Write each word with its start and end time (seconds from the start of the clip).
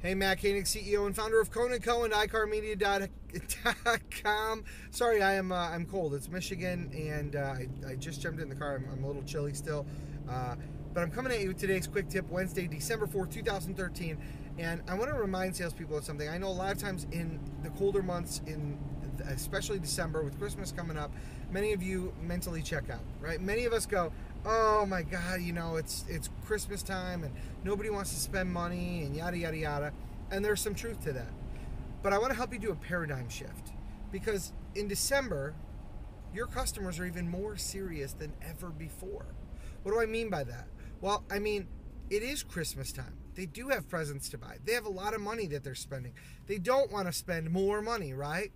Hey, 0.00 0.14
Matt 0.14 0.38
Konig, 0.38 0.62
CEO 0.62 1.06
and 1.06 1.16
founder 1.16 1.40
of 1.40 1.50
Konig 1.50 1.82
Co. 1.82 2.04
and 2.04 2.14
iCarMedia.com. 2.14 4.64
Sorry, 4.92 5.22
I 5.22 5.34
am 5.34 5.50
uh, 5.50 5.70
I'm 5.70 5.86
cold. 5.86 6.14
It's 6.14 6.28
Michigan, 6.28 6.88
and 6.94 7.34
uh, 7.34 7.56
I, 7.56 7.66
I 7.84 7.96
just 7.96 8.22
jumped 8.22 8.40
in 8.40 8.48
the 8.48 8.54
car. 8.54 8.76
I'm, 8.76 8.88
I'm 8.92 9.02
a 9.02 9.06
little 9.08 9.24
chilly 9.24 9.54
still, 9.54 9.86
uh, 10.30 10.54
but 10.94 11.02
I'm 11.02 11.10
coming 11.10 11.32
at 11.32 11.40
you 11.40 11.48
with 11.48 11.58
today's 11.58 11.88
quick 11.88 12.08
tip, 12.08 12.30
Wednesday, 12.30 12.68
December 12.68 13.08
4th, 13.08 13.32
2013. 13.32 14.16
And 14.58 14.82
I 14.86 14.94
want 14.94 15.10
to 15.10 15.16
remind 15.16 15.56
salespeople 15.56 15.98
of 15.98 16.04
something. 16.04 16.28
I 16.28 16.38
know 16.38 16.46
a 16.46 16.50
lot 16.50 16.70
of 16.70 16.78
times 16.78 17.08
in 17.10 17.40
the 17.64 17.70
colder 17.70 18.00
months, 18.00 18.40
in 18.46 18.78
especially 19.26 19.80
December 19.80 20.22
with 20.22 20.38
Christmas 20.38 20.70
coming 20.70 20.96
up, 20.96 21.10
many 21.50 21.72
of 21.72 21.82
you 21.82 22.14
mentally 22.22 22.62
check 22.62 22.88
out, 22.88 23.02
right? 23.20 23.40
Many 23.40 23.64
of 23.64 23.72
us 23.72 23.86
go, 23.86 24.12
oh 24.46 24.86
my 24.86 25.02
god 25.02 25.40
you 25.40 25.52
know 25.52 25.76
it's 25.76 26.04
it's 26.08 26.30
christmas 26.44 26.82
time 26.82 27.24
and 27.24 27.34
nobody 27.64 27.90
wants 27.90 28.10
to 28.10 28.16
spend 28.16 28.50
money 28.50 29.02
and 29.02 29.16
yada 29.16 29.36
yada 29.36 29.56
yada. 29.56 29.92
And 30.30 30.44
there's 30.44 30.60
some 30.60 30.74
truth 30.74 31.02
to 31.04 31.12
that. 31.12 31.32
But 32.02 32.12
i 32.12 32.18
want 32.18 32.30
to 32.30 32.36
help 32.36 32.52
you 32.52 32.58
do 32.58 32.70
a 32.70 32.76
paradigm 32.76 33.28
shift 33.28 33.72
because 34.12 34.52
in 34.74 34.88
december 34.88 35.54
your 36.34 36.46
customers 36.46 36.98
are 36.98 37.06
even 37.06 37.28
more 37.28 37.56
serious 37.56 38.12
than 38.12 38.32
ever 38.42 38.68
before. 38.68 39.26
What 39.82 39.92
do 39.92 40.00
i 40.00 40.06
mean 40.06 40.30
by 40.30 40.44
that? 40.44 40.68
Well 41.00 41.24
i 41.30 41.38
mean 41.38 41.66
it 42.10 42.22
is 42.22 42.42
christmas 42.42 42.92
time. 42.92 43.14
They 43.34 43.46
do 43.46 43.68
have 43.68 43.88
presents 43.88 44.28
to 44.30 44.38
buy. 44.38 44.56
They 44.64 44.72
have 44.72 44.86
a 44.86 44.90
lot 44.90 45.14
of 45.14 45.20
money 45.20 45.46
that 45.48 45.62
they're 45.62 45.76
spending. 45.76 46.12
They 46.46 46.58
don't 46.58 46.90
want 46.90 47.06
to 47.06 47.12
spend 47.12 47.50
more 47.50 47.82
money 47.82 48.12
right? 48.12 48.52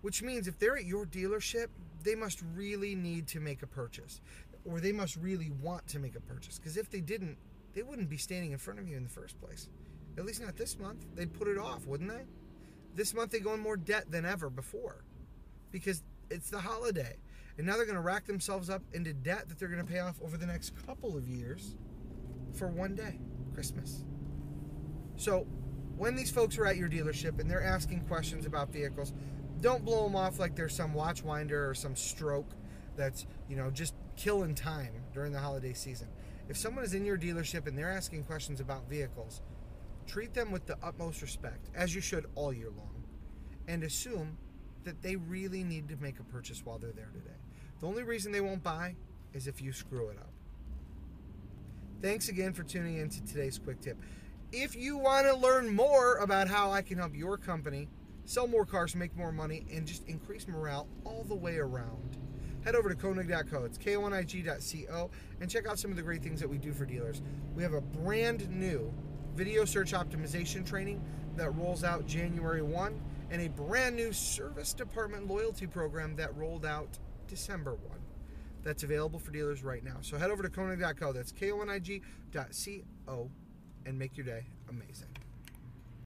Which 0.00 0.22
means 0.22 0.46
if 0.46 0.58
they're 0.58 0.76
at 0.76 0.84
your 0.84 1.06
dealership 1.06 1.68
they 2.04 2.14
must 2.14 2.42
really 2.54 2.94
need 2.94 3.26
to 3.28 3.40
make 3.40 3.62
a 3.62 3.66
purchase 3.66 4.20
or 4.68 4.80
they 4.80 4.92
must 4.92 5.16
really 5.16 5.50
want 5.62 5.86
to 5.88 5.98
make 5.98 6.14
a 6.14 6.20
purchase. 6.20 6.58
Because 6.58 6.76
if 6.76 6.90
they 6.90 7.00
didn't, 7.00 7.38
they 7.74 7.82
wouldn't 7.82 8.08
be 8.08 8.16
standing 8.16 8.52
in 8.52 8.58
front 8.58 8.78
of 8.78 8.88
you 8.88 8.96
in 8.96 9.02
the 9.02 9.08
first 9.08 9.40
place. 9.40 9.68
At 10.16 10.24
least 10.24 10.42
not 10.42 10.56
this 10.56 10.78
month. 10.78 11.06
They'd 11.14 11.32
put 11.32 11.48
it 11.48 11.58
off, 11.58 11.86
wouldn't 11.86 12.10
they? 12.10 12.24
This 12.94 13.14
month 13.14 13.30
they 13.30 13.40
go 13.40 13.54
in 13.54 13.60
more 13.60 13.76
debt 13.76 14.10
than 14.10 14.24
ever 14.24 14.50
before 14.50 15.04
because 15.70 16.02
it's 16.30 16.50
the 16.50 16.58
holiday. 16.58 17.16
And 17.56 17.66
now 17.66 17.76
they're 17.76 17.86
going 17.86 17.96
to 17.96 18.02
rack 18.02 18.26
themselves 18.26 18.68
up 18.70 18.82
into 18.92 19.12
debt 19.12 19.48
that 19.48 19.58
they're 19.58 19.68
going 19.68 19.84
to 19.84 19.90
pay 19.90 20.00
off 20.00 20.20
over 20.22 20.36
the 20.36 20.46
next 20.46 20.72
couple 20.86 21.16
of 21.16 21.28
years 21.28 21.76
for 22.52 22.68
one 22.68 22.94
day, 22.94 23.18
Christmas. 23.54 24.04
So, 25.16 25.46
when 25.96 26.14
these 26.14 26.30
folks 26.30 26.58
are 26.58 26.66
at 26.66 26.76
your 26.76 26.88
dealership 26.88 27.40
and 27.40 27.50
they're 27.50 27.62
asking 27.62 28.02
questions 28.02 28.46
about 28.46 28.72
vehicles, 28.72 29.12
don't 29.60 29.84
blow 29.84 30.04
them 30.04 30.14
off 30.14 30.38
like 30.38 30.54
they're 30.54 30.68
some 30.68 30.94
watch 30.94 31.24
winder 31.24 31.68
or 31.68 31.74
some 31.74 31.96
stroke 31.96 32.52
that's, 32.98 33.26
you 33.48 33.56
know, 33.56 33.70
just 33.70 33.94
killing 34.16 34.54
time 34.54 34.92
during 35.14 35.32
the 35.32 35.38
holiday 35.38 35.72
season. 35.72 36.08
If 36.48 36.56
someone 36.56 36.84
is 36.84 36.94
in 36.94 37.04
your 37.04 37.16
dealership 37.16 37.66
and 37.66 37.78
they're 37.78 37.90
asking 37.90 38.24
questions 38.24 38.60
about 38.60 38.88
vehicles, 38.88 39.40
treat 40.06 40.34
them 40.34 40.50
with 40.50 40.66
the 40.66 40.76
utmost 40.82 41.22
respect, 41.22 41.70
as 41.74 41.94
you 41.94 42.00
should 42.00 42.26
all 42.34 42.52
year 42.52 42.70
long, 42.76 43.04
and 43.66 43.84
assume 43.84 44.36
that 44.84 45.02
they 45.02 45.16
really 45.16 45.62
need 45.62 45.88
to 45.88 45.96
make 45.96 46.18
a 46.18 46.24
purchase 46.24 46.64
while 46.64 46.78
they're 46.78 46.92
there 46.92 47.10
today. 47.12 47.36
The 47.80 47.86
only 47.86 48.02
reason 48.02 48.32
they 48.32 48.40
won't 48.40 48.62
buy 48.62 48.96
is 49.32 49.46
if 49.46 49.62
you 49.62 49.72
screw 49.72 50.08
it 50.08 50.18
up. 50.18 50.32
Thanks 52.00 52.28
again 52.28 52.52
for 52.52 52.62
tuning 52.62 52.96
in 52.96 53.08
to 53.10 53.24
today's 53.24 53.58
quick 53.58 53.80
tip. 53.80 53.98
If 54.50 54.74
you 54.74 54.96
want 54.96 55.26
to 55.26 55.36
learn 55.36 55.74
more 55.74 56.16
about 56.16 56.48
how 56.48 56.70
I 56.70 56.80
can 56.80 56.96
help 56.96 57.14
your 57.14 57.36
company 57.36 57.88
sell 58.24 58.46
more 58.46 58.64
cars, 58.64 58.94
make 58.94 59.16
more 59.16 59.32
money, 59.32 59.66
and 59.72 59.86
just 59.86 60.06
increase 60.06 60.46
morale 60.48 60.86
all 61.04 61.24
the 61.24 61.34
way 61.34 61.58
around, 61.58 62.16
head 62.64 62.74
over 62.74 62.88
to 62.88 62.94
Konig.co. 62.94 63.64
It's 63.64 63.78
K-O-N-I-G.co 63.78 65.10
and 65.40 65.50
check 65.50 65.66
out 65.66 65.78
some 65.78 65.90
of 65.90 65.96
the 65.96 66.02
great 66.02 66.22
things 66.22 66.40
that 66.40 66.48
we 66.48 66.58
do 66.58 66.72
for 66.72 66.84
dealers. 66.84 67.22
We 67.54 67.62
have 67.62 67.74
a 67.74 67.80
brand 67.80 68.48
new 68.50 68.92
video 69.34 69.64
search 69.64 69.92
optimization 69.92 70.66
training 70.66 71.02
that 71.36 71.54
rolls 71.54 71.84
out 71.84 72.06
January 72.06 72.62
1 72.62 73.00
and 73.30 73.42
a 73.42 73.48
brand 73.48 73.94
new 73.96 74.12
service 74.12 74.72
department 74.72 75.28
loyalty 75.28 75.66
program 75.66 76.16
that 76.16 76.36
rolled 76.36 76.66
out 76.66 76.98
December 77.28 77.74
1. 77.74 77.98
That's 78.62 78.82
available 78.82 79.18
for 79.18 79.30
dealers 79.30 79.62
right 79.62 79.84
now. 79.84 79.98
So 80.00 80.18
head 80.18 80.30
over 80.30 80.42
to 80.42 80.48
Konig.co. 80.48 81.12
That's 81.12 81.30
K-O-N-I-G.co 81.32 83.30
and 83.86 83.98
make 83.98 84.16
your 84.16 84.26
day 84.26 84.46
amazing. 84.68 85.08